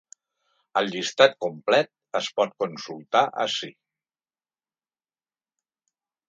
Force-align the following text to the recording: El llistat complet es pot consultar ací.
El 0.79 0.87
llistat 0.93 1.35
complet 1.45 1.91
es 2.21 2.29
pot 2.39 2.55
consultar 2.63 3.23
ací. 3.45 3.71